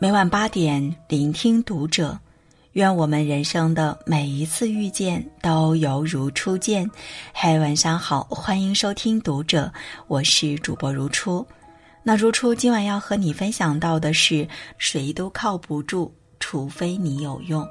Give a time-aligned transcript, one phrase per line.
[0.00, 2.16] 每晚八点，聆听读者。
[2.74, 6.88] 愿我们人生的每一次遇见都犹如初见。
[7.32, 9.72] 嗨，晚上好，欢迎收听读者，
[10.06, 11.44] 我是主播如初。
[12.04, 14.46] 那如初今晚要和你分享到的是：
[14.78, 17.66] 谁都靠不住，除非你有用。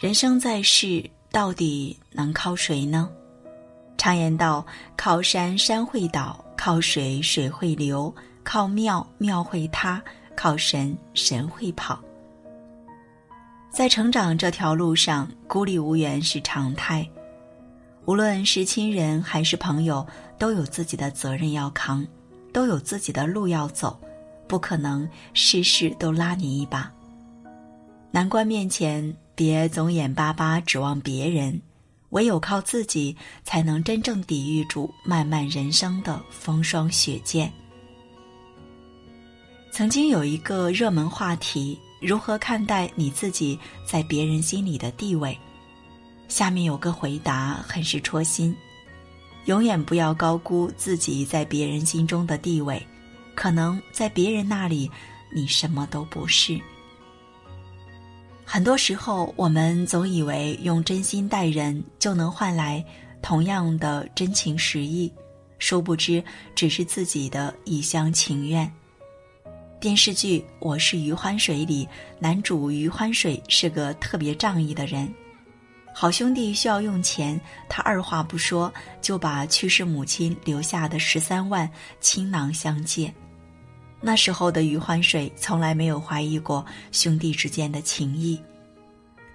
[0.00, 3.08] 人生在世，到底能靠谁呢？
[3.96, 8.12] 常言道：靠山山会倒，靠水水会流。
[8.48, 10.02] 靠庙庙会塌，
[10.34, 12.02] 靠神神会跑。
[13.70, 17.06] 在成长这条路上，孤立无援是常态。
[18.06, 20.06] 无论是亲人还是朋友，
[20.38, 22.06] 都有自己的责任要扛，
[22.50, 24.00] 都有自己的路要走，
[24.46, 26.90] 不可能事事都拉你一把。
[28.10, 31.60] 难关面前，别总眼巴巴指望别人，
[32.08, 37.52] 唯有靠自己，才能真正抵御住漫漫人生的风霜雪剑。
[39.78, 45.38] 曾经有一个热门话题：如何看待你自己在别人心里的地位？
[46.26, 48.52] 下面有个回答很是戳心：
[49.44, 52.84] 永远不要高估自己在别人心中的地位，
[53.36, 54.90] 可能在别人那里
[55.32, 56.60] 你什么都不是。
[58.44, 62.84] 很多时候，我们总以为用真心待人就能换来
[63.22, 65.08] 同样的真情实意，
[65.60, 66.20] 殊不知
[66.56, 68.68] 只是自己的一厢情愿。
[69.80, 75.08] 电视剧《我是余欢水》里，男主余欢水是个特别仗义的人。
[75.94, 81.70] 好兄弟需要用钱，他二话不说就把去世母亲留下的十三万
[82.00, 83.12] 倾囊相借。
[84.00, 88.40] 那时候的余欢水从来没有怀疑过兄弟之间的情谊，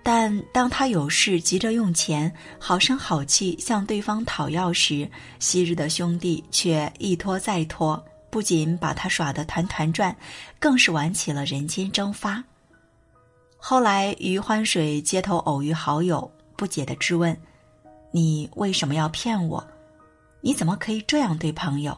[0.03, 8.03] 但当他有事急着用钱，好声好气向对方讨要时，昔日的兄弟却一拖再拖。
[8.34, 10.16] 不仅把他耍得团团转，
[10.59, 12.44] 更是玩起了人间蒸发。
[13.57, 17.40] 后来余欢水街头偶遇好友，不解的质问
[18.09, 19.63] ：“你为什么要骗我？
[20.41, 21.96] 你怎么可以这样对朋友？”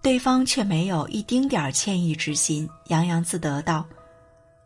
[0.00, 3.84] 对方却没有一丁点儿歉意之心，洋洋自得道：“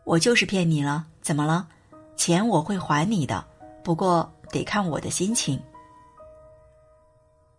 [0.05, 1.67] 我就是骗你了，怎么了？
[2.15, 3.45] 钱我会还你的，
[3.83, 5.61] 不过得看我的心情。”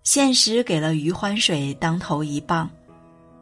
[0.02, 2.68] 现实给了余欢水当头一棒，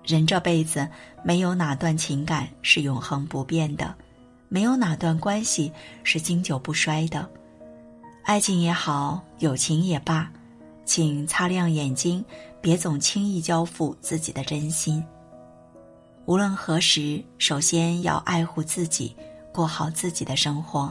[0.08, 0.88] 人这辈子
[1.22, 3.94] 没有哪段情感是永恒不变的，
[4.48, 5.70] 没有哪段关系
[6.02, 7.28] 是经久不衰的。
[8.22, 10.32] 爱情也好，友情也罢，
[10.86, 12.24] 请擦亮眼睛，
[12.58, 15.04] 别总轻易交付自己的真心。
[16.24, 19.14] 无论何时，首先要爱护自己，
[19.52, 20.90] 过好自己的生活。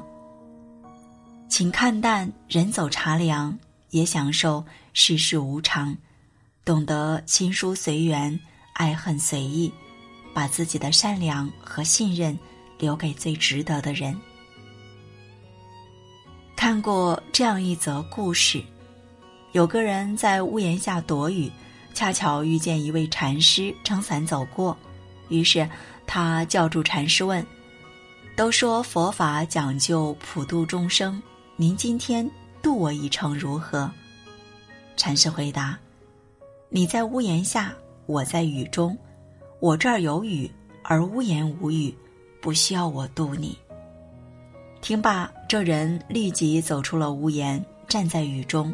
[1.49, 3.57] 请看淡人走茶凉。
[3.91, 4.61] 也享受
[4.91, 5.95] 世事无常，
[6.65, 8.37] 懂得亲疏随缘，
[8.77, 9.73] 爱恨随意，
[10.33, 12.37] 把自己的善良和信任
[12.77, 14.15] 留给最值得的人。
[16.55, 18.63] 看过这样一则故事：
[19.51, 21.51] 有个人在屋檐下躲雨，
[21.93, 24.77] 恰巧遇见一位禅师撑伞走过，
[25.29, 25.67] 于是
[26.05, 27.45] 他叫住禅师问
[28.37, 31.21] ：“都说佛法讲究普度众生，
[31.55, 32.29] 您今天？”
[32.61, 33.89] 渡我一程如何？
[34.97, 35.77] 禅师回答
[36.69, 37.73] ：“你在屋檐下，
[38.07, 38.97] 我在雨中。
[39.59, 40.49] 我这儿有雨，
[40.83, 41.95] 而屋檐无雨，
[42.41, 43.55] 不需要我渡你。”
[44.81, 48.73] 听罢，这人立即走出了屋檐，站在雨中。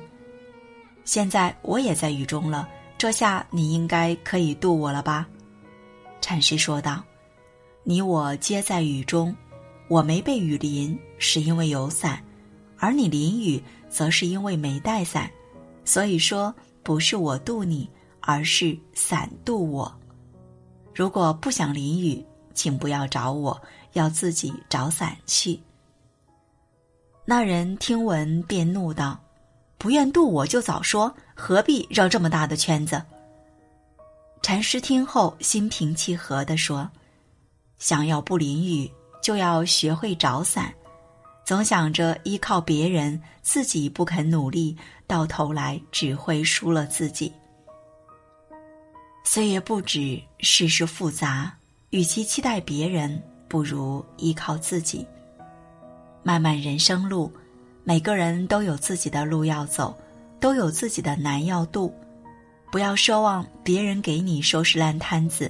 [1.06, 2.68] 现在我也在雨中了，
[2.98, 5.28] 这下你应该可以渡我了吧？
[6.22, 7.04] 禅师说道
[7.84, 9.36] ：“你我皆在雨中，
[9.88, 12.24] 我没被雨淋，是因为有伞。”
[12.78, 15.32] 而你淋雨，则是因为没带伞，
[15.86, 17.90] 所以说不是我渡你，
[18.26, 19.94] 而是伞渡我。
[20.96, 23.60] 如果不想淋雨，请不要找我，
[23.94, 25.60] 要自己找伞去。
[27.26, 29.20] 那人听闻便怒道
[29.78, 33.02] ：“不愿渡我就早说，何必绕这么大的圈子？”
[34.42, 36.90] 禅师听后心平气和地说
[37.80, 38.92] ：“想要不淋雨，
[39.22, 40.74] 就要学会找伞。”
[41.46, 47.34] 总想着依靠别人，自己不肯努力，到头来只会输了自己。
[49.26, 51.52] 岁月不止，世事复杂，
[51.92, 55.08] 与其期待别人，不如依靠自己。
[56.22, 57.32] 漫漫人生路，
[57.86, 59.98] 每个人都有自己的路要走，
[60.42, 61.92] 都有自己的难要渡。
[62.70, 65.50] 不要奢望别人给你收拾烂摊子。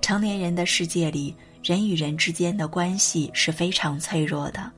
[0.00, 4.70] 成年人的世界里，人与人之间的关系是非常脆弱的。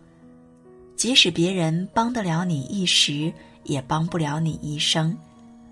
[0.94, 3.32] 即使别人帮得了你一时，
[3.64, 5.16] 也帮不了你一生。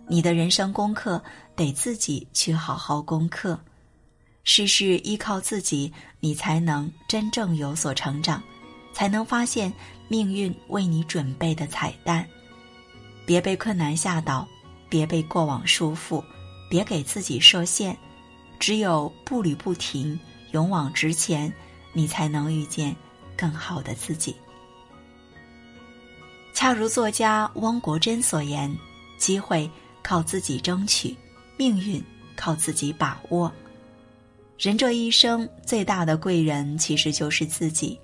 [0.08, 1.22] 你的人生功课
[1.54, 3.58] 得自己去好好攻克。
[4.44, 8.42] 事事依靠自己，你才能真正有所成长，
[8.94, 9.70] 才能发现
[10.08, 12.26] 命运为你准备的彩蛋。
[13.26, 14.48] 别被困难吓倒，
[14.88, 16.24] 别被过往束缚，
[16.70, 17.96] 别给自己设限。
[18.58, 20.18] 只有步履不停，
[20.52, 21.52] 勇往直前，
[21.92, 22.96] 你才能遇见
[23.36, 24.34] 更好的自己。
[26.54, 28.74] 恰如作家汪国真所言
[29.16, 29.70] ：“机会
[30.08, 31.14] 靠自己争取，
[31.58, 32.02] 命运
[32.34, 33.52] 靠自己把握。
[34.56, 38.00] 人这一生最大的贵人，其实就是自己。”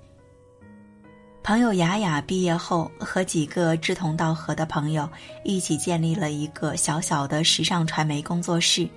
[1.41, 5.09] 朋友雅雅毕业后，和几个志同道合的朋友
[5.43, 8.87] 一起建立了一个小小的时尚传媒工作室。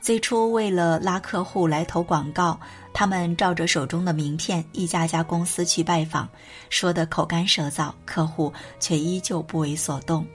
[0.00, 2.58] 最初为了拉客户来投广告，
[2.94, 6.26] 他们照着手中的名片，一家家公司去拜访，
[6.70, 8.50] 说的口干舌燥，客户
[8.80, 10.26] 却依旧不为所动。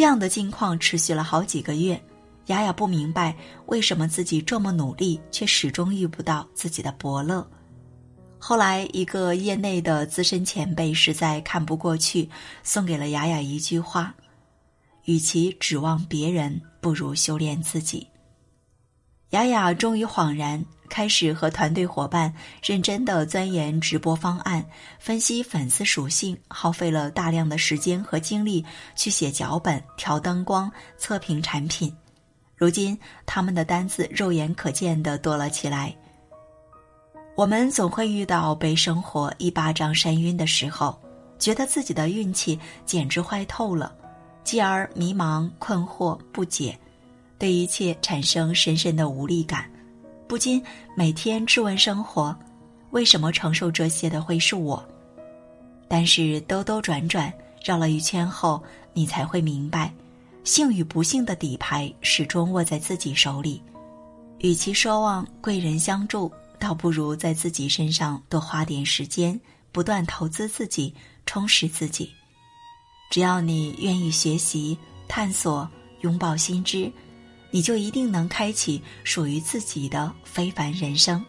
[0.00, 2.02] 这样的境况持续了好几个月，
[2.46, 3.36] 雅雅不明白
[3.66, 7.46] 为什么自己这么努力，却始终遇不到自己的伯乐。
[8.38, 12.26] 后来，一个业内的资深前辈实在看不过去，
[12.62, 14.14] 送给了雅雅一句话
[15.04, 18.06] ：“与其指望别人，不如修炼自己。”
[19.32, 22.30] 雅雅终于恍然，开始和团队伙伴
[22.62, 24.62] 认真的钻研直播方案，
[24.98, 28.62] 分析粉丝属性，耗费了大量的时间和精力
[28.94, 31.90] 去写脚本、调灯光、测评产品。
[32.56, 35.96] 如今，他们的单子肉眼可见的多了起来。
[37.36, 41.00] 我们总会遇到被生活一巴掌扇晕的时候，
[41.38, 43.94] 觉得自己的运气简直坏透了，
[44.44, 46.78] 继而迷茫、困惑、不解。
[47.38, 49.69] 对一切产生深深的无力感，
[50.30, 50.62] 不禁
[50.94, 52.32] 每天质问生活：
[52.90, 54.80] 为什么承受这些的会是我？
[55.88, 57.34] 但是兜兜转转
[57.64, 58.62] 绕了一圈后，
[58.92, 59.92] 你才会明白，
[60.44, 63.60] 幸与不幸的底牌始终握在自己手里。
[64.38, 66.30] 与其奢望贵人相助，
[66.60, 69.38] 倒不如在自己身上多花点时间，
[69.72, 70.94] 不断投资自己，
[71.26, 72.08] 充实自己。
[73.10, 74.78] 只要你愿意学习、
[75.08, 75.68] 探索、
[76.02, 76.88] 拥抱新知。
[77.50, 81.24] 你就一定能开启属于自己的非凡人生。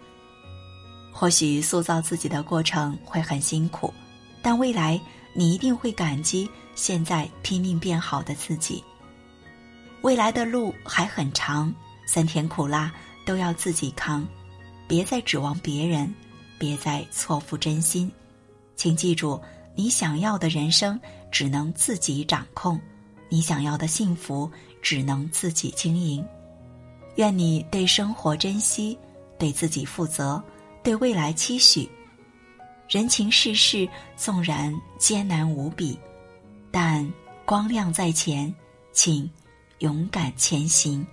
[1.11, 3.93] 或许塑造自己的过程会很辛苦，
[4.41, 4.99] 但未来
[5.33, 8.83] 你一定会感激现在拼命变好的自己。
[10.01, 11.73] 未来的路还很长，
[12.05, 12.91] 酸甜苦辣
[13.25, 14.25] 都要自己扛，
[14.87, 16.11] 别再指望别人，
[16.57, 18.11] 别再错付真心。
[18.75, 19.39] 请记住，
[19.75, 20.99] 你想要的人生
[21.31, 22.79] 只能自己掌控，
[23.29, 24.49] 你想要的幸福。
[24.81, 26.25] 只能自己经营。
[27.15, 28.97] 愿你对生活珍惜，
[29.37, 30.41] 对自己负责，
[30.81, 31.89] 对未来期许。
[32.89, 35.97] 人情世事纵然艰难无比，
[36.71, 37.09] 但
[37.45, 38.53] 光亮在前，
[38.91, 39.29] 请
[39.79, 41.05] 勇敢前行。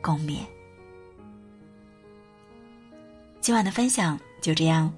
[0.00, 0.38] 共勉。
[3.40, 4.92] 今晚的分享就这样，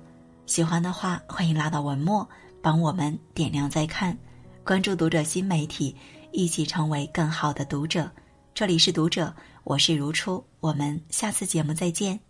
[0.47, 2.29] 喜欢的话欢迎拉到文末，
[2.61, 4.17] 帮我们点亮再看，
[4.65, 5.95] 关注读者新媒体。
[6.33, 8.11] 一起成为更好的读者。
[8.55, 9.35] 这里是读者，
[9.65, 12.30] 我是如初，我们下次节目再见。